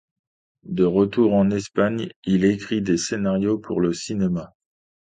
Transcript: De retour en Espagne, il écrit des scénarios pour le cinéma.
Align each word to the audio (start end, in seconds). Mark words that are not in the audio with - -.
De 0.63 0.83
retour 0.83 1.35
en 1.35 1.51
Espagne, 1.51 2.09
il 2.23 2.43
écrit 2.45 2.81
des 2.81 2.97
scénarios 2.97 3.59
pour 3.59 3.81
le 3.81 3.93
cinéma. 3.93 4.55